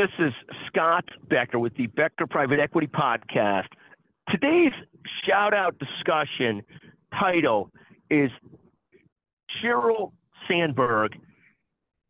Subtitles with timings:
[0.00, 0.32] This is
[0.66, 3.66] Scott Becker with the Becker Private Equity Podcast.
[4.30, 4.72] Today's
[5.28, 6.62] shout out discussion
[7.12, 7.70] title
[8.08, 8.30] is
[9.62, 10.12] Sheryl
[10.48, 11.12] Sandberg,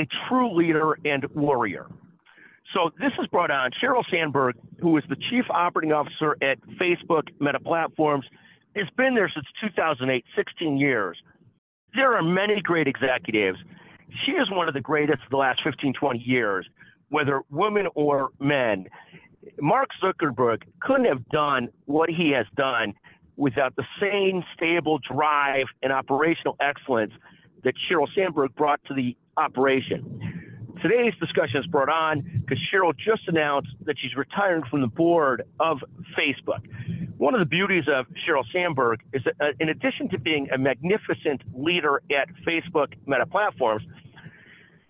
[0.00, 1.84] a true leader and warrior.
[2.72, 7.28] So this is brought on Sheryl Sandberg, who is the chief operating officer at Facebook
[7.38, 8.24] Meta Platforms,
[8.74, 11.18] has been there since 2008, 16 years.
[11.94, 13.58] There are many great executives.
[14.24, 16.66] She is one of the greatest of the last 15, 20 years,
[17.14, 18.86] whether women or men.
[19.60, 22.92] Mark Zuckerberg couldn't have done what he has done
[23.36, 27.12] without the same stable drive and operational excellence
[27.62, 30.74] that Sheryl Sandberg brought to the operation.
[30.82, 35.44] Today's discussion is brought on because Sheryl just announced that she's retiring from the board
[35.60, 35.78] of
[36.18, 36.66] Facebook.
[37.16, 40.58] One of the beauties of Sheryl Sandberg is that, uh, in addition to being a
[40.58, 43.84] magnificent leader at Facebook Meta Platforms,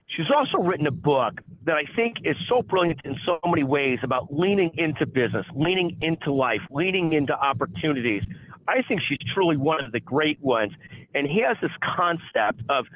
[0.06, 3.98] she's also written a book that I think is so brilliant in so many ways
[4.02, 8.22] about leaning into business, leaning into life, leaning into opportunities.
[8.68, 10.72] I think she's truly one of the great ones.
[11.14, 12.86] And he has this concept of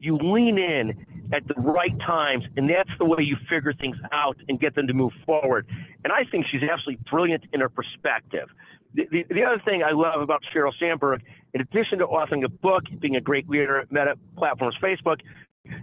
[0.00, 4.36] you lean in at the right times, and that's the way you figure things out
[4.48, 5.66] and get them to move forward.
[6.04, 8.48] And I think she's absolutely brilliant in her perspective.
[8.94, 12.48] The, the, the other thing I love about Sheryl Sandberg, in addition to authoring a
[12.48, 15.20] book, being a great leader at Meta Platforms Facebook,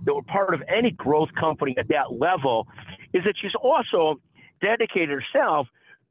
[0.05, 2.67] that were part of any growth company at that level,
[3.13, 4.19] is that she's also
[4.61, 5.67] dedicated herself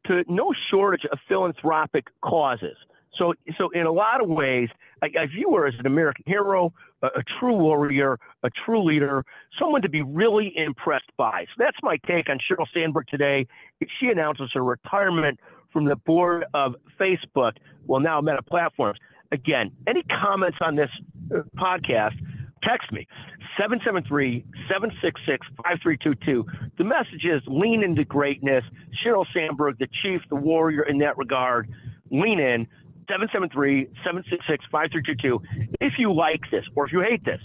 [0.06, 2.77] to no shortage of philanthropic causes.
[3.17, 4.69] So, so in a lot of ways,
[5.02, 9.25] I, I view her as an American hero, a, a, true warrior, a true leader,
[9.58, 11.45] someone to be really impressed by.
[11.45, 13.47] So that's my take on Sheryl Sandberg today.
[14.00, 15.39] She announces her retirement
[15.72, 17.52] from the board of Facebook,
[17.86, 18.98] well, now Meta Platforms.
[19.33, 20.91] Again, any comments on this
[21.34, 22.14] uh, podcast?
[22.62, 23.06] Text me
[23.59, 26.45] 773 766 5322.
[26.77, 28.65] The message is lean into greatness.
[29.05, 31.71] Sheryl Sandberg, the chief, the warrior in that regard.
[32.11, 32.67] Lean in.
[33.11, 35.41] 773-766-5322
[35.81, 37.41] if you like this or if you hate this.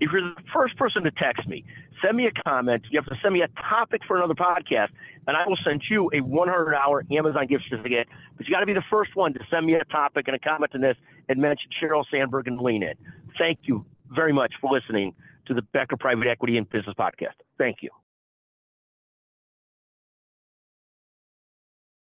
[0.00, 1.64] If you're the first person to text me,
[2.02, 2.84] send me a comment.
[2.90, 4.88] You have to send me a topic for another podcast,
[5.26, 8.08] and I will send you a $100 Amazon gift certificate.
[8.36, 10.38] But you got to be the first one to send me a topic and a
[10.38, 10.96] comment on this
[11.28, 12.94] and mention Sheryl Sandberg and lean in.
[13.36, 15.14] Thank you very much for listening
[15.46, 17.34] to the Becker Private Equity and Business Podcast.
[17.58, 17.90] Thank you.